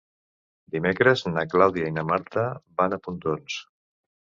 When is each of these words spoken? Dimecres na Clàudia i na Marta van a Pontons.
Dimecres 0.75 1.23
na 1.35 1.43
Clàudia 1.51 1.91
i 1.91 1.95
na 1.99 2.05
Marta 2.13 2.47
van 2.83 2.99
a 2.99 3.01
Pontons. 3.07 3.63